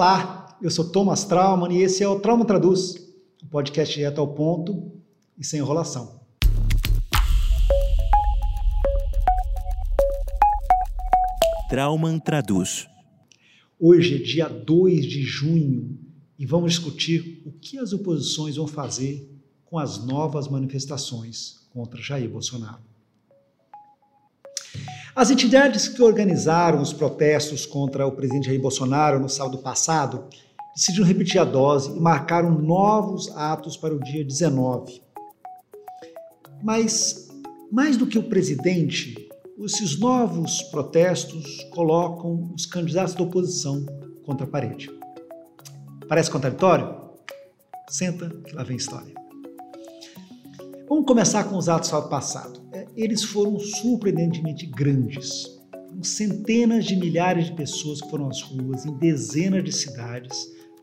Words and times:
Olá, 0.00 0.56
eu 0.62 0.70
sou 0.70 0.88
Thomas 0.88 1.24
Trauman 1.24 1.72
e 1.72 1.82
esse 1.82 2.04
é 2.04 2.08
o 2.08 2.20
Trauma 2.20 2.44
Traduz, 2.44 2.94
um 3.42 3.48
podcast 3.48 3.92
direto 3.92 4.20
ao 4.20 4.32
ponto 4.32 4.92
e 5.36 5.44
sem 5.44 5.58
enrolação. 5.58 6.20
Trauman 11.68 12.20
Traduz. 12.20 12.86
Hoje 13.76 14.14
é 14.14 14.18
dia 14.18 14.48
2 14.48 15.04
de 15.04 15.22
junho 15.22 15.98
e 16.38 16.46
vamos 16.46 16.74
discutir 16.74 17.42
o 17.44 17.50
que 17.50 17.76
as 17.76 17.92
oposições 17.92 18.54
vão 18.54 18.68
fazer 18.68 19.28
com 19.64 19.80
as 19.80 20.06
novas 20.06 20.46
manifestações 20.46 21.66
contra 21.70 22.00
Jair 22.00 22.30
Bolsonaro. 22.30 22.78
As 25.18 25.32
entidades 25.32 25.88
que 25.88 26.00
organizaram 26.00 26.80
os 26.80 26.92
protestos 26.92 27.66
contra 27.66 28.06
o 28.06 28.12
presidente 28.12 28.46
Jair 28.46 28.62
Bolsonaro 28.62 29.18
no 29.18 29.28
sábado 29.28 29.58
passado 29.58 30.26
decidiram 30.76 31.04
repetir 31.04 31.40
a 31.40 31.44
dose 31.44 31.90
e 31.90 31.98
marcaram 31.98 32.52
novos 32.52 33.28
atos 33.36 33.76
para 33.76 33.92
o 33.92 33.98
dia 33.98 34.24
19. 34.24 35.02
Mas, 36.62 37.26
mais 37.72 37.96
do 37.96 38.06
que 38.06 38.16
o 38.16 38.28
presidente, 38.28 39.28
esses 39.58 39.98
novos 39.98 40.62
protestos 40.62 41.64
colocam 41.74 42.52
os 42.54 42.64
candidatos 42.64 43.14
da 43.14 43.24
oposição 43.24 43.84
contra 44.24 44.46
a 44.46 44.48
parede. 44.48 44.88
Parece 46.08 46.30
contraditório? 46.30 46.94
Senta 47.90 48.30
que 48.46 48.54
lá 48.54 48.62
vem 48.62 48.76
história. 48.76 49.14
Vamos 50.88 51.06
começar 51.06 51.42
com 51.42 51.56
os 51.56 51.68
atos 51.68 51.90
do 51.90 52.02
passado. 52.02 52.57
Eles 52.98 53.22
foram 53.22 53.60
surpreendentemente 53.60 54.66
grandes. 54.66 55.56
Centenas 56.02 56.84
de 56.84 56.96
milhares 56.96 57.46
de 57.46 57.52
pessoas 57.52 58.00
que 58.00 58.10
foram 58.10 58.26
às 58.26 58.42
ruas 58.42 58.84
em 58.84 58.92
dezenas 58.98 59.62
de 59.62 59.70
cidades 59.70 60.36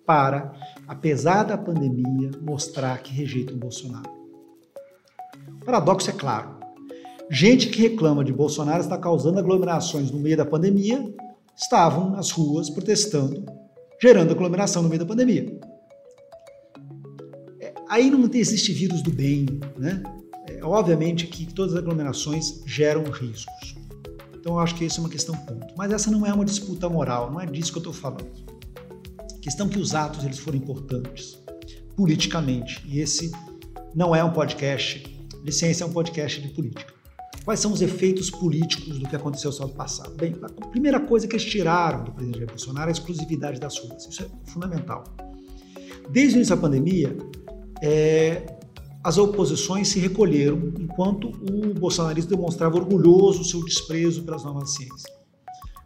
para, 0.06 0.54
apesar 0.88 1.44
da 1.44 1.58
pandemia, 1.58 2.32
mostrar 2.42 3.04
que 3.04 3.14
rejeitam 3.14 3.58
Bolsonaro. 3.58 4.10
O 5.62 5.66
paradoxo 5.66 6.10
é 6.10 6.14
claro. 6.14 6.56
Gente 7.30 7.68
que 7.68 7.82
reclama 7.82 8.24
de 8.24 8.32
Bolsonaro 8.32 8.82
está 8.82 8.98
causando 8.98 9.38
aglomerações 9.38 10.10
no 10.10 10.20
meio 10.20 10.38
da 10.38 10.46
pandemia, 10.46 11.14
estavam 11.54 12.12
nas 12.12 12.32
ruas 12.32 12.70
protestando, 12.70 13.44
gerando 14.02 14.32
aglomeração 14.32 14.82
no 14.82 14.88
meio 14.88 15.00
da 15.00 15.06
pandemia. 15.06 15.60
É, 17.60 17.74
aí 17.90 18.10
não 18.10 18.24
existe 18.34 18.72
vírus 18.72 19.02
do 19.02 19.12
bem, 19.12 19.46
né? 19.78 20.02
É, 20.56 20.66
obviamente 20.66 21.28
que 21.28 21.46
todas 21.54 21.74
as 21.74 21.80
aglomerações 21.80 22.62
geram 22.66 23.04
riscos. 23.04 23.76
Então 24.34 24.54
eu 24.54 24.60
acho 24.60 24.76
que 24.76 24.86
isso 24.86 25.00
é 25.00 25.04
uma 25.04 25.10
questão 25.10 25.36
ponto. 25.36 25.74
Mas 25.78 25.92
essa 25.92 26.12
não 26.12 26.26
é 26.26 26.34
uma 26.34 26.46
disputa 26.46 26.88
moral, 26.88 27.32
não 27.32 27.40
é 27.42 27.46
disso 27.46 27.72
que 27.72 27.78
eu 27.78 27.92
estou 27.92 27.94
falando. 27.94 28.32
A 29.20 29.40
questão 29.42 29.68
que 29.68 29.80
os 29.80 29.94
atos 29.96 30.24
eles 30.24 30.40
foram 30.40 30.58
importantes 30.58 31.40
politicamente. 31.96 32.84
E 32.86 33.00
esse 33.00 33.32
não 33.94 34.16
é 34.16 34.24
um 34.24 34.32
podcast 34.32 35.16
ciência, 35.52 35.84
é 35.84 35.88
um 35.88 35.92
podcast 35.92 36.42
de 36.42 36.50
política. 36.50 36.94
Quais 37.44 37.60
são 37.60 37.72
os 37.72 37.82
efeitos 37.82 38.32
políticos 38.32 38.98
do 38.98 39.08
que 39.08 39.16
aconteceu 39.16 39.52
no 39.52 39.56
sábado 39.56 39.76
passado? 39.76 40.16
Bem, 40.16 40.36
a 40.42 40.68
primeira 40.68 41.00
coisa 41.00 41.28
que 41.28 41.36
eles 41.36 41.46
tiraram 41.46 42.04
do 42.04 42.12
presidente 42.12 42.40
Jair 42.40 42.50
Bolsonaro 42.50 42.88
é 42.88 42.90
a 42.90 42.92
exclusividade 42.92 43.60
das 43.60 43.78
ruas. 43.78 44.08
Isso 44.08 44.24
é 44.24 44.50
fundamental. 44.50 45.04
Desde 46.10 46.34
o 46.34 46.38
início 46.38 46.56
da 46.56 46.62
pandemia, 46.62 47.16
é, 47.84 48.55
as 49.06 49.20
oposições 49.20 49.90
se 49.90 50.00
recolheram 50.00 50.74
enquanto 50.80 51.28
o 51.28 51.80
bolsonarismo 51.80 52.32
demonstrava 52.32 52.76
orgulhoso 52.76 53.44
seu 53.44 53.64
desprezo 53.64 54.24
pelas 54.24 54.44
novas 54.44 54.74
ciências. 54.74 55.04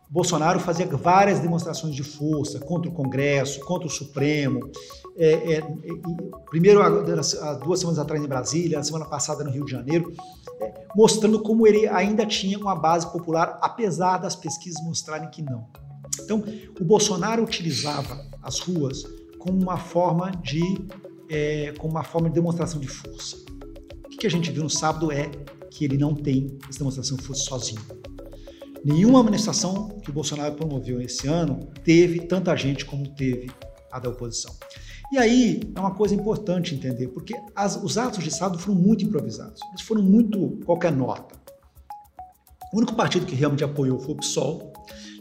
Bolsonaro 0.09 0.57
fazia 0.57 0.87
várias 0.87 1.39
demonstrações 1.39 1.93
de 1.93 2.01
força 2.01 2.61
contra 2.61 2.89
o 2.89 2.93
Congresso, 2.93 3.59
contra 3.65 3.87
o 3.87 3.91
Supremo. 3.91 4.71
É, 5.17 5.55
é, 5.55 5.63
primeiro, 6.49 6.81
há 6.81 7.53
duas 7.55 7.81
semanas 7.81 7.99
atrás 7.99 8.23
em 8.23 8.27
Brasília, 8.27 8.79
a 8.79 8.83
semana 8.83 9.03
passada 9.03 9.43
no 9.43 9.51
Rio 9.51 9.65
de 9.65 9.71
Janeiro, 9.71 10.13
é, 10.61 10.85
mostrando 10.95 11.41
como 11.41 11.67
ele 11.67 11.89
ainda 11.89 12.25
tinha 12.25 12.57
uma 12.57 12.73
base 12.73 13.11
popular, 13.11 13.59
apesar 13.61 14.17
das 14.19 14.33
pesquisas 14.33 14.81
mostrarem 14.81 15.29
que 15.29 15.41
não. 15.41 15.67
Então, 16.23 16.41
o 16.79 16.85
Bolsonaro 16.85 17.43
utilizava 17.43 18.25
as 18.41 18.61
ruas 18.61 19.03
como 19.37 19.61
uma 19.61 19.77
forma 19.77 20.31
de, 20.41 20.61
é, 21.29 21.73
como 21.77 21.93
uma 21.93 22.03
forma 22.03 22.27
de 22.29 22.35
demonstração 22.35 22.79
de 22.79 22.87
força. 22.87 23.37
O 24.05 24.09
que 24.09 24.27
a 24.27 24.29
gente 24.29 24.51
viu 24.51 24.63
no 24.63 24.69
sábado 24.69 25.11
é 25.11 25.29
que 25.69 25.85
ele 25.85 25.97
não 25.97 26.13
tem 26.13 26.57
essa 26.67 26.79
demonstração 26.79 27.15
de 27.15 27.23
força 27.23 27.43
sozinho. 27.43 27.81
Nenhuma 28.83 29.21
manifestação 29.21 29.89
que 30.01 30.09
o 30.09 30.13
Bolsonaro 30.13 30.55
promoveu 30.55 31.01
esse 31.01 31.27
ano 31.27 31.69
teve 31.83 32.21
tanta 32.21 32.55
gente 32.55 32.85
como 32.85 33.07
teve 33.09 33.51
a 33.91 33.99
da 33.99 34.09
oposição. 34.09 34.55
E 35.11 35.17
aí 35.17 35.59
é 35.75 35.79
uma 35.79 35.93
coisa 35.95 36.13
importante 36.13 36.75
entender, 36.75 37.07
porque 37.07 37.33
as, 37.55 37.75
os 37.81 37.97
atos 37.97 38.23
de 38.23 38.31
sábado 38.31 38.59
foram 38.59 38.77
muito 38.77 39.03
improvisados, 39.03 39.59
eles 39.69 39.81
foram 39.81 40.03
muito 40.03 40.59
qualquer 40.65 40.91
nota. 40.91 41.35
O 42.71 42.77
único 42.77 42.93
partido 42.93 43.25
que 43.25 43.33
realmente 43.33 43.63
apoiou 43.63 43.99
foi 43.99 44.13
o 44.13 44.17
PSOL, 44.17 44.71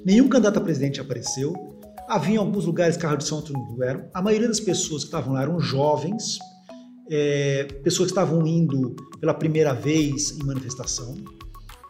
nenhum 0.05 0.29
candidato 0.29 0.59
a 0.59 0.61
presidente 0.61 1.01
apareceu, 1.01 1.78
havia 2.09 2.35
em 2.35 2.39
alguns 2.39 2.65
lugares 2.65 2.97
carro 2.97 3.17
de 3.17 3.25
som, 3.25 3.37
outros 3.37 3.55
não 3.55 3.83
eram. 3.83 4.09
A 4.15 4.23
maioria 4.23 4.49
das 4.49 4.59
pessoas 4.59 5.03
que 5.03 5.09
estavam 5.09 5.35
lá 5.35 5.43
eram 5.43 5.61
jovens, 5.61 6.39
é, 7.11 7.65
pessoas 7.85 8.11
que 8.11 8.19
estavam 8.19 8.47
indo 8.47 8.97
pela 9.21 9.35
primeira 9.35 9.75
vez 9.75 10.31
em 10.39 10.45
manifestação. 10.45 11.15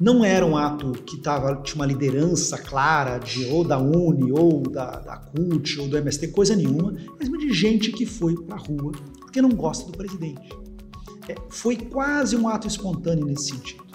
Não 0.00 0.24
era 0.24 0.46
um 0.46 0.56
ato 0.56 0.92
que 0.92 1.16
tava, 1.18 1.56
tinha 1.62 1.76
uma 1.76 1.86
liderança 1.86 2.56
clara 2.56 3.18
de 3.18 3.46
ou 3.46 3.64
da 3.64 3.78
Uni, 3.78 4.30
ou 4.30 4.62
da, 4.62 5.00
da 5.00 5.16
CUT, 5.16 5.80
ou 5.80 5.88
do 5.88 5.96
MST, 5.96 6.28
coisa 6.28 6.54
nenhuma, 6.54 6.94
mas 7.18 7.28
de 7.28 7.52
gente 7.52 7.90
que 7.90 8.04
foi 8.04 8.34
para 8.44 8.56
a 8.56 8.58
rua 8.58 8.92
porque 9.20 9.42
não 9.42 9.50
gosta 9.50 9.90
do 9.90 9.96
presidente. 9.96 10.48
É, 11.28 11.34
foi 11.48 11.76
quase 11.76 12.36
um 12.36 12.48
ato 12.48 12.66
espontâneo 12.66 13.26
nesse 13.26 13.50
sentido. 13.50 13.88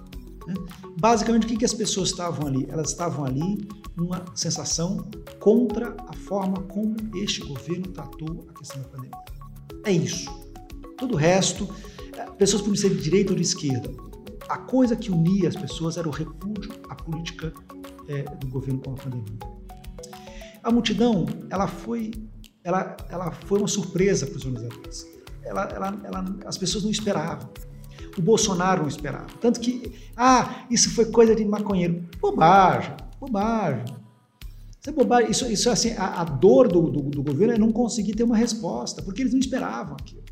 Né? 0.48 0.54
Basicamente, 1.00 1.46
o 1.46 1.48
que, 1.48 1.58
que 1.58 1.66
as 1.66 1.74
pessoas 1.74 2.10
estavam 2.10 2.48
ali? 2.48 2.66
Elas 2.70 2.90
estavam 2.90 3.26
ali 3.26 3.68
numa 3.96 4.26
sensação 4.36 5.08
contra 5.40 5.96
a 6.08 6.14
forma 6.14 6.62
como 6.64 6.96
este 7.16 7.42
governo 7.42 7.88
tratou 7.90 8.48
a 8.50 8.58
questão 8.58 8.82
da 8.82 8.88
pandemia. 8.90 9.24
É 9.86 9.92
isso. 9.92 10.30
Todo 10.98 11.14
o 11.14 11.18
resto, 11.18 11.68
é, 12.18 12.26
pessoas 12.32 12.62
podem 12.62 12.78
ser 12.78 12.90
de 12.90 13.02
direita 13.02 13.32
ou 13.32 13.36
de 13.36 13.44
esquerda, 13.44 13.90
a 14.50 14.58
coisa 14.58 14.96
que 14.96 15.12
unia 15.12 15.50
as 15.50 15.56
pessoas 15.56 15.98
era 15.98 16.08
o 16.08 16.12
repúdio 16.12 16.72
à 16.90 16.96
política 16.96 17.54
é, 18.08 18.24
do 18.36 18.48
governo 18.48 18.82
com 18.82 18.92
a 18.92 18.96
pandemia. 18.96 19.40
A 20.62 20.72
multidão, 20.72 21.26
ela 21.50 21.68
foi, 21.68 22.12
ela, 22.64 22.96
ela 23.10 23.32
foi 23.32 23.60
uma 23.60 23.68
surpresa 23.68 24.26
para 24.26 24.38
os 24.38 24.46
organizadores. 24.46 25.06
Ela, 25.44 25.64
ela, 25.66 26.02
ela, 26.06 26.26
as 26.46 26.58
pessoas 26.58 26.84
não 26.84 26.92
esperavam. 26.92 27.50
O 28.18 28.22
Bolsonaro 28.22 28.82
não 28.82 28.88
esperava. 28.88 29.28
Tanto 29.42 29.60
que, 29.60 29.92
ah, 30.16 30.66
isso 30.70 30.92
foi 30.92 31.06
coisa 31.06 31.36
de 31.36 31.44
maconheiro. 31.44 32.04
Bobagem, 32.20 32.96
bobagem. 33.20 33.86
Isso 34.80 34.90
é 34.90 34.92
bobagem. 34.92 35.32
Isso, 35.32 35.52
isso 35.52 35.70
assim, 35.70 35.92
a, 35.94 36.22
a 36.22 36.24
dor 36.24 36.68
do, 36.68 36.90
do, 36.90 37.02
do 37.02 37.24
governo 37.24 37.54
é 37.54 37.58
não 37.58 37.72
conseguir 37.72 38.14
ter 38.14 38.24
uma 38.24 38.38
resposta, 38.38 39.02
porque 39.02 39.22
eles 39.22 39.34
não 39.34 39.40
esperavam 39.40 39.96
aquilo. 40.00 40.24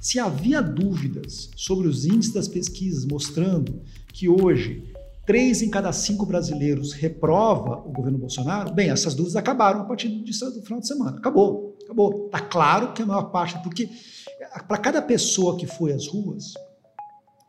Se 0.00 0.18
havia 0.18 0.60
dúvidas 0.60 1.50
sobre 1.56 1.88
os 1.88 2.04
índices 2.04 2.34
das 2.34 2.46
pesquisas 2.46 3.06
mostrando 3.06 3.80
que 4.12 4.28
hoje 4.28 4.92
três 5.24 5.62
em 5.62 5.70
cada 5.70 5.92
cinco 5.92 6.26
brasileiros 6.26 6.92
reprova 6.92 7.78
o 7.86 7.90
governo 7.90 8.18
Bolsonaro, 8.18 8.74
bem, 8.74 8.90
essas 8.90 9.14
dúvidas 9.14 9.36
acabaram 9.36 9.80
a 9.80 9.84
partir 9.84 10.08
do 10.08 10.62
final 10.62 10.80
de 10.80 10.86
semana. 10.86 11.16
Acabou, 11.16 11.76
acabou. 11.84 12.26
Está 12.26 12.40
claro 12.40 12.92
que 12.92 13.02
a 13.02 13.06
maior 13.06 13.30
parte, 13.30 13.58
porque 13.62 13.88
para 14.68 14.78
cada 14.78 15.00
pessoa 15.00 15.56
que 15.56 15.66
foi 15.66 15.92
às 15.92 16.06
ruas, 16.06 16.52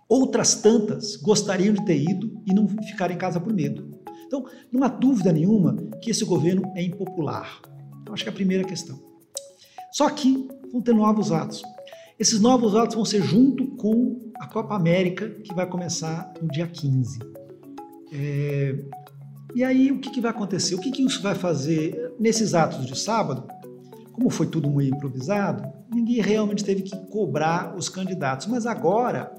outras 0.08 0.56
tantas 0.56 1.16
gostariam 1.16 1.74
de 1.74 1.86
ter 1.86 1.98
ido 1.98 2.42
e 2.46 2.54
não 2.54 2.68
ficar 2.68 3.12
em 3.12 3.18
casa 3.18 3.40
por 3.40 3.54
medo. 3.54 3.96
Então, 4.26 4.46
não 4.72 4.84
há 4.84 4.88
dúvida 4.88 5.32
nenhuma 5.32 5.76
que 6.02 6.12
esse 6.12 6.26
governo 6.26 6.72
é 6.76 6.84
impopular. 6.84 7.62
Eu 8.06 8.14
acho 8.14 8.24
que 8.24 8.30
é 8.30 8.32
a 8.32 8.36
primeira 8.36 8.64
questão. 8.64 9.00
Só 9.92 10.10
que 10.10 10.48
vão 10.72 10.82
ter 10.82 10.94
novos 10.94 11.32
atos. 11.32 11.62
Esses 12.20 12.40
novos 12.40 12.76
atos 12.76 12.96
vão 12.96 13.06
ser 13.06 13.22
junto 13.22 13.68
com 13.78 14.32
a 14.40 14.48
Copa 14.48 14.76
América, 14.76 15.30
que 15.30 15.54
vai 15.54 15.68
começar 15.68 16.34
no 16.42 16.48
dia 16.50 16.68
15. 16.68 17.20
É... 18.12 18.76
E 19.54 19.64
aí, 19.64 19.92
o 19.92 20.00
que, 20.00 20.10
que 20.10 20.22
vai 20.22 20.32
acontecer? 20.32 20.76
O 20.76 20.80
que, 20.80 20.92
que 20.92 21.02
isso 21.02 21.22
vai 21.22 21.36
fazer 21.36 22.14
nesses 22.20 22.54
atos 22.54 22.86
de 22.86 22.98
sábado? 22.98 23.48
Como 24.12 24.30
foi 24.30 24.48
tudo 24.48 24.70
muito 24.70 24.96
improvisado, 24.96 25.66
ninguém 25.94 26.22
realmente 26.22 26.64
teve 26.64 26.82
que 26.82 26.96
cobrar 27.08 27.76
os 27.76 27.88
candidatos. 27.88 28.48
Mas 28.48 28.66
agora, 28.66 29.34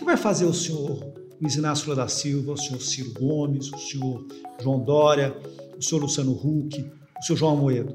que 0.00 0.04
vai 0.04 0.16
fazer 0.16 0.46
o 0.46 0.54
senhor 0.54 1.12
Luiz 1.38 1.56
Inácio 1.56 1.90
Lula 1.90 1.96
da 1.96 2.08
Silva, 2.08 2.54
o 2.54 2.56
senhor 2.56 2.80
Ciro 2.80 3.12
Gomes, 3.20 3.70
o 3.70 3.76
senhor 3.76 4.26
João 4.58 4.80
Dória, 4.80 5.36
o 5.78 5.82
senhor 5.82 6.00
Luciano 6.00 6.32
Huck, 6.32 6.90
o 7.20 7.22
senhor 7.22 7.36
João 7.36 7.52
Amoedo? 7.52 7.94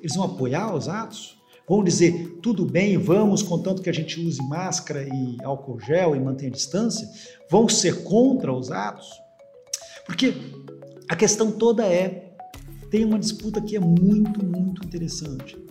Eles 0.00 0.16
vão 0.16 0.24
apoiar 0.24 0.74
os 0.74 0.88
atos? 0.88 1.36
Vão 1.68 1.84
dizer, 1.84 2.38
tudo 2.42 2.64
bem, 2.64 2.96
vamos, 2.96 3.42
contanto 3.42 3.82
que 3.82 3.90
a 3.90 3.92
gente 3.92 4.18
use 4.18 4.42
máscara 4.48 5.06
e 5.06 5.36
álcool 5.44 5.78
gel 5.78 6.16
e 6.16 6.20
mantenha 6.20 6.50
distância? 6.50 7.06
Vão 7.50 7.68
ser 7.68 8.02
contra 8.02 8.50
os 8.50 8.70
atos? 8.70 9.10
Porque 10.06 10.32
a 11.06 11.14
questão 11.14 11.52
toda 11.52 11.86
é 11.86 12.32
tem 12.90 13.04
uma 13.04 13.18
disputa 13.18 13.60
que 13.60 13.76
é 13.76 13.80
muito, 13.80 14.42
muito 14.42 14.86
interessante. 14.86 15.62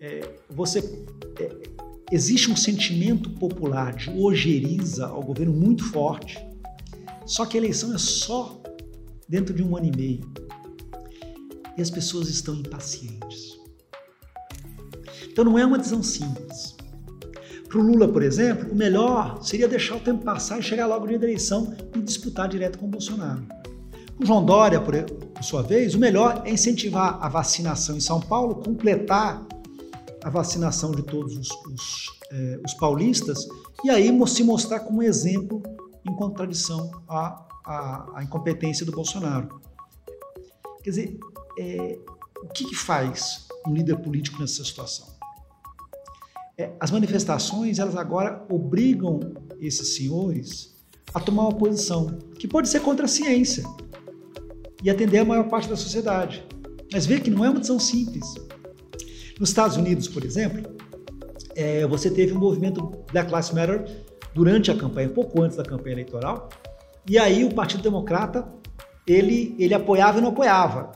É, 0.00 0.26
você 0.48 0.78
é, 1.38 1.69
existe 2.10 2.50
um 2.50 2.56
sentimento 2.56 3.30
popular 3.30 3.94
de 3.94 4.10
ojeriza 4.10 5.06
ao 5.06 5.22
governo 5.22 5.52
muito 5.52 5.84
forte. 5.84 6.38
Só 7.24 7.46
que 7.46 7.56
a 7.56 7.60
eleição 7.60 7.94
é 7.94 7.98
só 7.98 8.60
dentro 9.28 9.54
de 9.54 9.62
um 9.62 9.76
ano 9.76 9.86
e 9.86 9.96
meio. 9.96 10.32
E 11.76 11.82
as 11.82 11.90
pessoas 11.90 12.28
estão 12.28 12.54
impacientes. 12.56 13.58
Então 15.30 15.44
não 15.44 15.58
é 15.58 15.64
uma 15.64 15.78
decisão 15.78 16.02
simples. 16.02 16.76
Para 17.68 17.78
o 17.78 17.82
Lula, 17.82 18.08
por 18.08 18.22
exemplo, 18.22 18.72
o 18.72 18.74
melhor 18.74 19.40
seria 19.44 19.68
deixar 19.68 19.94
o 19.94 20.00
tempo 20.00 20.24
passar 20.24 20.58
e 20.58 20.62
chegar 20.62 20.86
logo 20.86 21.06
da 21.06 21.12
eleição 21.12 21.72
e 21.94 22.00
disputar 22.00 22.48
direto 22.48 22.78
com 22.78 22.86
o 22.86 22.90
Bolsonaro. 22.90 23.46
O 24.18 24.26
João 24.26 24.44
Dória, 24.44 24.80
por 24.80 24.94
sua 25.40 25.62
vez, 25.62 25.94
o 25.94 25.98
melhor 25.98 26.42
é 26.44 26.50
incentivar 26.50 27.18
a 27.22 27.28
vacinação 27.28 27.96
em 27.96 28.00
São 28.00 28.20
Paulo, 28.20 28.56
completar 28.56 29.46
a 30.22 30.30
vacinação 30.30 30.90
de 30.90 31.02
todos 31.02 31.36
os, 31.36 31.48
os, 31.66 32.20
eh, 32.32 32.60
os 32.64 32.74
paulistas 32.74 33.46
e 33.84 33.90
aí 33.90 34.10
se 34.26 34.44
mostrar 34.44 34.80
como 34.80 35.02
exemplo 35.02 35.62
em 36.08 36.14
contradição 36.14 36.90
à, 37.08 37.46
à, 37.64 38.18
à 38.18 38.22
incompetência 38.22 38.84
do 38.84 38.92
Bolsonaro. 38.92 39.60
Quer 40.82 40.90
dizer, 40.90 41.20
é, 41.58 41.98
o 42.42 42.48
que, 42.48 42.64
que, 42.64 42.74
faz 42.74 43.46
um 43.66 43.72
líder 43.72 43.96
político 43.96 44.40
nessa 44.40 44.64
situação? 44.64 45.06
É, 46.56 46.70
as 46.80 46.90
manifestações, 46.90 47.78
elas 47.78 47.96
agora 47.96 48.44
obrigam 48.50 49.20
esses 49.60 49.96
senhores 49.96 50.74
a 51.12 51.20
tomar 51.20 51.42
uma 51.42 51.54
posição 51.54 52.18
que 52.38 52.46
pode 52.46 52.68
ser 52.68 52.80
contra 52.80 53.04
a 53.04 53.08
ciência 53.08 53.64
e 54.82 54.88
atender 54.88 55.18
a 55.18 55.24
maior 55.24 55.48
parte 55.48 55.68
da 55.68 55.76
sociedade. 55.76 56.44
Mas 56.92 57.06
vê 57.06 57.20
que 57.20 57.30
não 57.30 57.44
é 57.44 57.50
uma 57.50 57.58
decisão 57.58 57.78
simples. 57.78 58.26
Nos 59.40 59.48
Estados 59.48 59.78
Unidos, 59.78 60.06
por 60.06 60.22
exemplo, 60.22 60.70
é, 61.56 61.86
você 61.86 62.10
teve 62.10 62.34
um 62.34 62.38
movimento 62.38 62.92
Black 63.10 63.30
Lives 63.30 63.50
Matter 63.52 64.04
durante 64.34 64.70
a 64.70 64.76
campanha, 64.76 65.08
pouco 65.08 65.40
antes 65.40 65.56
da 65.56 65.64
campanha 65.64 65.94
eleitoral, 65.94 66.50
e 67.08 67.18
aí 67.18 67.42
o 67.42 67.54
Partido 67.54 67.82
Democrata 67.82 68.46
ele, 69.06 69.56
ele 69.58 69.72
apoiava 69.72 70.18
e 70.18 70.20
não 70.20 70.28
apoiava. 70.28 70.92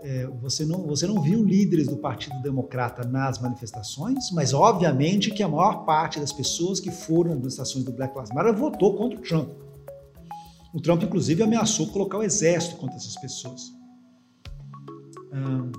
É, 0.00 0.26
você, 0.40 0.64
não, 0.64 0.86
você 0.86 1.06
não 1.06 1.20
viu 1.20 1.44
líderes 1.44 1.86
do 1.86 1.98
Partido 1.98 2.40
Democrata 2.40 3.06
nas 3.06 3.38
manifestações, 3.38 4.30
mas 4.32 4.54
obviamente 4.54 5.30
que 5.30 5.42
a 5.42 5.48
maior 5.48 5.84
parte 5.84 6.18
das 6.18 6.32
pessoas 6.32 6.80
que 6.80 6.90
foram 6.90 7.32
nas 7.32 7.40
manifestações 7.40 7.84
do 7.84 7.92
Black 7.92 8.14
Lives 8.16 8.32
Matter 8.34 8.54
votou 8.54 8.96
contra 8.96 9.18
o 9.18 9.22
Trump. 9.22 9.50
O 10.72 10.80
Trump, 10.80 11.02
inclusive, 11.02 11.42
ameaçou 11.42 11.88
colocar 11.88 12.16
o 12.16 12.22
exército 12.22 12.76
contra 12.76 12.96
essas 12.96 13.16
pessoas. 13.16 13.70
Hum, 15.30 15.70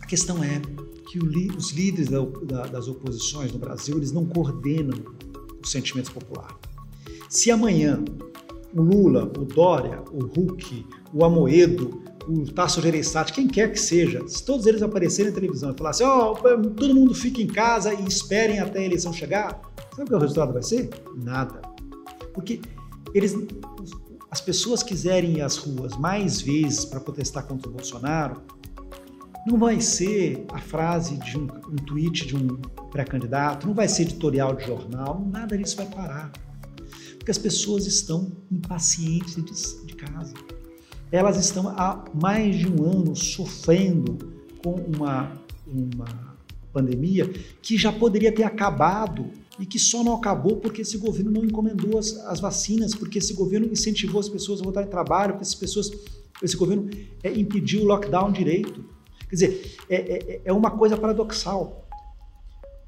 a 0.00 0.06
questão 0.06 0.42
é 0.42 0.62
que 1.16 1.56
os 1.56 1.72
líderes 1.72 2.08
das 2.70 2.88
oposições 2.88 3.52
no 3.52 3.58
Brasil 3.58 3.96
eles 3.96 4.12
não 4.12 4.26
coordenam 4.26 4.98
os 5.62 5.70
sentimentos 5.70 6.10
populares. 6.10 6.56
Se 7.28 7.50
amanhã 7.50 8.04
o 8.74 8.82
Lula, 8.82 9.24
o 9.24 9.44
Dória, 9.44 10.02
o 10.12 10.24
Huck, 10.24 10.86
o 11.12 11.24
Amoedo, 11.24 12.02
o 12.28 12.44
Tasso 12.52 12.82
Gereissati, 12.82 13.32
quem 13.32 13.46
quer 13.48 13.72
que 13.72 13.80
seja, 13.80 14.26
se 14.26 14.44
todos 14.44 14.66
eles 14.66 14.82
aparecerem 14.82 15.30
na 15.30 15.34
televisão 15.34 15.72
e 15.72 15.76
falar 15.76 15.90
assim, 15.90 16.04
ó, 16.04 16.32
oh, 16.32 16.70
todo 16.70 16.94
mundo 16.94 17.14
fica 17.14 17.40
em 17.40 17.46
casa 17.46 17.94
e 17.94 18.04
esperem 18.04 18.58
até 18.58 18.80
a 18.80 18.84
eleição 18.84 19.12
chegar, 19.12 19.60
sabe 19.90 20.02
o 20.02 20.06
que 20.06 20.14
o 20.14 20.18
resultado 20.18 20.52
vai 20.52 20.62
ser? 20.62 20.90
Nada. 21.16 21.62
Porque 22.34 22.60
eles, 23.14 23.34
as 24.30 24.40
pessoas 24.40 24.82
quiserem 24.82 25.38
ir 25.38 25.40
às 25.40 25.56
ruas 25.56 25.96
mais 25.96 26.40
vezes 26.40 26.84
para 26.84 27.00
protestar 27.00 27.46
contra 27.46 27.70
o 27.70 27.72
Bolsonaro, 27.72 28.42
não 29.46 29.56
vai 29.56 29.80
ser 29.80 30.44
a 30.52 30.58
frase 30.58 31.16
de 31.18 31.38
um, 31.38 31.44
um 31.44 31.76
tweet 31.76 32.26
de 32.26 32.36
um 32.36 32.48
pré-candidato, 32.90 33.66
não 33.66 33.74
vai 33.74 33.88
ser 33.88 34.02
editorial 34.02 34.56
de 34.56 34.66
jornal, 34.66 35.24
nada 35.30 35.56
disso 35.56 35.76
vai 35.76 35.86
parar. 35.86 36.32
Porque 37.16 37.30
as 37.30 37.38
pessoas 37.38 37.86
estão 37.86 38.32
impacientes 38.50 39.36
de, 39.36 39.86
de 39.86 39.94
casa. 39.94 40.34
Elas 41.12 41.36
estão 41.36 41.68
há 41.68 42.04
mais 42.12 42.56
de 42.56 42.68
um 42.68 42.84
ano 42.84 43.14
sofrendo 43.14 44.18
com 44.62 44.74
uma, 44.74 45.32
uma 45.66 46.36
pandemia 46.72 47.30
que 47.62 47.78
já 47.78 47.92
poderia 47.92 48.32
ter 48.32 48.42
acabado 48.42 49.30
e 49.58 49.64
que 49.64 49.78
só 49.78 50.02
não 50.02 50.14
acabou 50.14 50.56
porque 50.56 50.82
esse 50.82 50.98
governo 50.98 51.30
não 51.30 51.44
encomendou 51.44 51.98
as, 51.98 52.16
as 52.26 52.40
vacinas, 52.40 52.94
porque 52.94 53.18
esse 53.18 53.32
governo 53.32 53.66
incentivou 53.66 54.20
as 54.20 54.28
pessoas 54.28 54.60
a 54.60 54.64
voltarem 54.64 54.86
ao 54.86 54.90
trabalho, 54.90 55.34
porque 55.34 55.44
essas 55.44 55.54
pessoas, 55.54 55.90
esse 56.42 56.56
governo 56.56 56.90
é, 57.22 57.32
impediu 57.32 57.82
o 57.82 57.84
lockdown 57.84 58.32
direito. 58.32 58.95
Quer 59.28 59.34
dizer, 59.34 59.76
é, 59.88 59.96
é, 59.96 60.40
é 60.44 60.52
uma 60.52 60.70
coisa 60.70 60.96
paradoxal. 60.96 61.86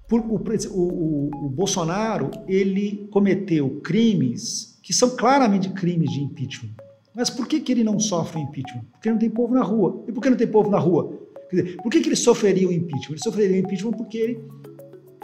Por, 0.08 0.20
o, 0.20 0.36
o, 0.70 1.30
o, 1.46 1.48
Bolsonaro 1.50 2.30
ele 2.46 3.08
cometeu 3.10 3.80
crimes 3.80 4.78
que 4.82 4.92
são 4.94 5.10
claramente 5.16 5.68
crimes 5.70 6.10
de 6.10 6.20
impeachment. 6.20 6.70
Mas 7.14 7.28
por 7.28 7.46
que, 7.46 7.60
que 7.60 7.72
ele 7.72 7.84
não 7.84 7.98
sofre 7.98 8.40
impeachment? 8.40 8.84
Porque 8.92 9.10
não 9.10 9.18
tem 9.18 9.28
povo 9.28 9.52
na 9.52 9.62
rua. 9.62 10.04
E 10.08 10.12
por 10.12 10.22
que 10.22 10.30
não 10.30 10.36
tem 10.36 10.46
povo 10.46 10.70
na 10.70 10.78
rua? 10.78 11.12
Quer 11.50 11.62
dizer, 11.62 11.76
por 11.82 11.90
que, 11.90 12.00
que 12.00 12.08
ele 12.08 12.16
sofreria 12.16 12.68
o 12.68 12.72
impeachment? 12.72 13.16
Ele 13.16 13.22
sofreria 13.22 13.56
o 13.56 13.60
impeachment 13.60 13.92
porque 13.92 14.18
ele, 14.18 14.40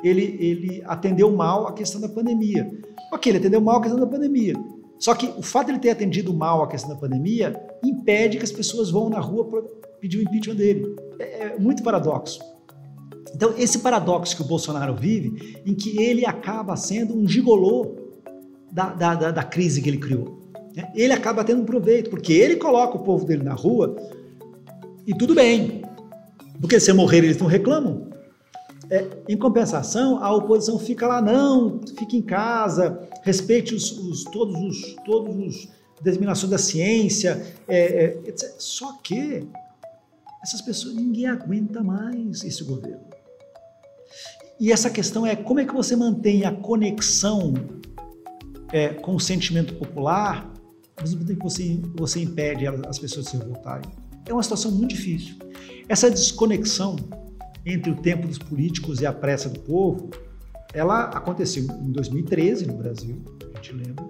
ele, 0.03 0.37
ele 0.41 0.83
atendeu 0.85 1.31
mal 1.31 1.67
a 1.67 1.73
questão 1.73 2.01
da 2.01 2.09
pandemia. 2.09 2.71
Ok, 3.13 3.31
ele 3.31 3.39
atendeu 3.39 3.61
mal 3.61 3.77
a 3.77 3.81
questão 3.81 4.01
da 4.01 4.07
pandemia. 4.07 4.55
Só 4.99 5.15
que 5.15 5.27
o 5.37 5.43
fato 5.43 5.67
de 5.67 5.73
ele 5.73 5.79
ter 5.79 5.91
atendido 5.91 6.33
mal 6.33 6.63
a 6.63 6.69
questão 6.69 6.91
da 6.91 6.97
pandemia 6.97 7.55
impede 7.83 8.39
que 8.39 8.45
as 8.45 8.53
pessoas 8.53 8.91
vão 8.91 9.09
na 9.09 9.21
rua 9.21 9.49
pedir 10.05 10.19
o 10.19 10.23
impeachment 10.23 10.57
dele. 10.57 10.97
É, 11.19 11.25
é 11.45 11.59
muito 11.59 11.83
paradoxo. 11.83 12.39
Então, 13.35 13.55
esse 13.57 13.79
paradoxo 13.79 14.37
que 14.37 14.43
o 14.43 14.45
Bolsonaro 14.45 14.95
vive, 14.95 15.63
em 15.65 15.75
que 15.75 16.01
ele 16.01 16.27
acaba 16.27 16.77
sendo 16.77 17.17
um 17.17 17.27
gigolô 17.27 17.97
da, 18.71 18.91
da, 18.91 19.15
da, 19.15 19.31
da 19.31 19.43
crise 19.43 19.81
que 19.81 19.89
ele 19.89 19.97
criou. 19.97 20.39
Né? 20.77 20.93
Ele 20.95 21.13
acaba 21.13 21.43
tendo 21.43 21.63
um 21.63 21.65
proveito, 21.65 22.11
porque 22.11 22.35
ele 22.35 22.57
coloca 22.57 22.99
o 22.99 23.03
povo 23.03 23.25
dele 23.25 23.43
na 23.43 23.55
rua 23.55 23.97
e 25.07 25.15
tudo 25.15 25.35
bem. 25.35 25.83
Porque 26.61 26.79
se 26.79 26.93
morrer 26.93 27.19
eles 27.19 27.39
não 27.39 27.47
reclamam. 27.47 28.11
É, 28.91 29.07
em 29.27 29.39
compensação, 29.39 30.23
a 30.23 30.31
oposição 30.35 30.79
fica 30.79 31.07
lá, 31.07 31.23
não, 31.23 31.81
fique 31.99 32.19
em 32.19 32.23
casa, 32.23 33.09
respeite 33.23 33.75
os, 33.75 33.91
os 33.91 34.25
todos 34.25 34.55
os 34.61 34.95
todos 35.07 35.35
os 35.35 35.69
determinações 36.03 36.51
da 36.51 36.59
ciência, 36.59 37.43
é, 37.67 37.79
é, 37.79 38.05
etc. 38.29 38.55
Só 38.59 38.99
que 39.03 39.49
essas 40.45 40.61
pessoas, 40.61 40.95
ninguém 40.95 41.27
aguenta 41.27 41.83
mais 41.83 42.45
esse 42.45 42.63
governo. 42.63 43.01
E 44.61 44.71
essa 44.71 44.91
questão 44.91 45.27
é 45.27 45.35
como 45.35 45.59
é 45.59 45.65
que 45.65 45.73
você 45.73 45.97
mantém 45.97 46.45
a 46.45 46.53
conexão 46.53 47.55
é, 48.71 48.89
com 48.91 49.15
o 49.15 49.21
sentimento 49.21 49.75
popular, 49.75 50.53
mas 50.97 51.15
mesmo 51.15 51.27
tempo 51.27 51.39
que 51.41 51.45
você, 51.45 51.81
você 51.95 52.21
impede 52.21 52.67
as 52.67 52.99
pessoas 52.99 53.25
de 53.25 53.31
se 53.33 53.39
revoltarem. 53.39 53.91
É 54.27 54.33
uma 54.35 54.43
situação 54.43 54.71
muito 54.71 54.91
difícil. 54.91 55.37
Essa 55.89 56.11
desconexão 56.11 56.97
entre 57.65 57.91
o 57.91 57.97
tempo 57.97 58.29
dos 58.29 58.39
políticos 58.39 59.01
e 59.01 59.07
a 59.07 59.13
pressa 59.15 59.49
do 59.49 59.61
povo, 59.61 60.11
ela 60.75 61.05
aconteceu 61.05 61.65
em 61.65 61.91
2013 61.91 62.67
no 62.67 62.75
Brasil, 62.75 63.17
a 63.51 63.57
gente 63.57 63.73
lembra. 63.73 64.05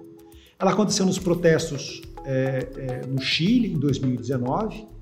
Ela 0.59 0.71
aconteceu 0.71 1.05
nos 1.05 1.17
protestos 1.17 2.01
é, 2.25 2.67
é, 2.75 3.07
no 3.07 3.21
Chile 3.21 3.71
em 3.71 3.79
2019. 3.79 4.94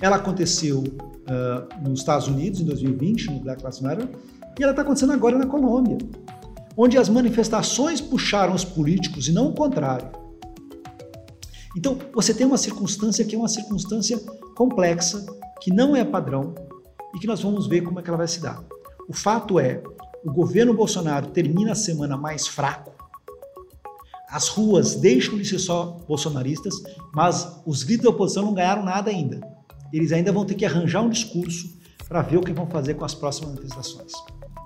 Ela 0.00 0.16
aconteceu 0.16 0.78
uh, 0.80 1.88
nos 1.88 2.00
Estados 2.00 2.26
Unidos 2.26 2.60
em 2.60 2.64
2020, 2.64 3.30
no 3.32 3.40
Black 3.40 3.62
Lives 3.62 3.80
Matter. 3.80 4.08
E 4.58 4.62
ela 4.62 4.72
está 4.72 4.82
acontecendo 4.82 5.12
agora 5.12 5.38
na 5.38 5.46
Colômbia, 5.46 5.98
onde 6.76 6.98
as 6.98 7.08
manifestações 7.08 8.00
puxaram 8.00 8.54
os 8.54 8.64
políticos 8.64 9.28
e 9.28 9.32
não 9.32 9.48
o 9.48 9.54
contrário. 9.54 10.08
Então, 11.76 11.96
você 12.12 12.34
tem 12.34 12.46
uma 12.46 12.58
circunstância 12.58 13.24
que 13.24 13.34
é 13.34 13.38
uma 13.38 13.48
circunstância 13.48 14.18
complexa, 14.56 15.24
que 15.60 15.72
não 15.72 15.94
é 15.94 16.04
padrão, 16.04 16.54
e 17.14 17.18
que 17.18 17.26
nós 17.26 17.40
vamos 17.40 17.66
ver 17.66 17.82
como 17.82 18.00
é 18.00 18.02
que 18.02 18.08
ela 18.08 18.18
vai 18.18 18.28
se 18.28 18.40
dar. 18.40 18.62
O 19.08 19.12
fato 19.12 19.58
é, 19.58 19.82
o 20.24 20.32
governo 20.32 20.74
Bolsonaro 20.74 21.28
termina 21.28 21.72
a 21.72 21.76
semana 21.76 22.16
mais 22.16 22.46
fraco. 22.46 22.92
As 24.28 24.48
ruas 24.48 24.94
deixam 24.94 25.36
de 25.36 25.44
ser 25.44 25.58
só 25.58 25.98
bolsonaristas, 26.06 26.74
mas 27.14 27.60
os 27.66 27.82
líderes 27.82 28.04
da 28.04 28.10
oposição 28.10 28.44
não 28.44 28.54
ganharam 28.54 28.84
nada 28.84 29.10
ainda. 29.10 29.40
Eles 29.92 30.12
ainda 30.12 30.32
vão 30.32 30.44
ter 30.44 30.54
que 30.54 30.64
arranjar 30.64 31.02
um 31.02 31.08
discurso 31.08 31.78
para 32.08 32.22
ver 32.22 32.38
o 32.38 32.40
que 32.40 32.52
vão 32.52 32.66
fazer 32.66 32.94
com 32.94 33.04
as 33.04 33.14
próximas 33.14 33.54
manifestações. 33.54 34.12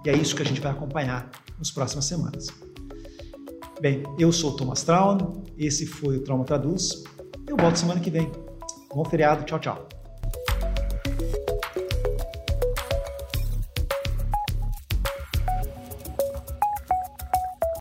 E 0.05 0.11
é 0.11 0.17
isso 0.17 0.35
que 0.35 0.43
a 0.43 0.47
gente 0.47 0.61
vai 0.61 0.73
acompanhar 0.73 1.31
nas 1.59 1.71
próximas 1.71 2.05
semanas. 2.05 2.47
Bem, 3.81 4.03
eu 4.19 4.33
sou 4.33 4.53
o 4.53 4.57
Thomas 4.57 4.83
Traum, 4.83 5.43
esse 5.59 5.87
foi 5.87 6.17
o 6.17 6.23
Trauma 6.23 6.45
Traduz. 6.45 7.03
Eu 7.47 7.57
volto 7.57 7.77
semana 7.77 8.01
que 8.01 8.11
vem. 8.11 8.31
Bom 8.95 9.05
feriado, 9.05 9.45
tchau, 9.45 9.59
tchau. 9.59 9.94